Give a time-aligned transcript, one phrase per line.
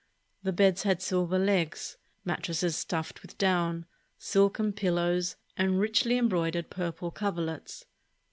[0.41, 3.85] The beds had silver legs, mattresses stuffed with down,
[4.17, 7.85] silken pillows, and richly embroidered purple coverlets.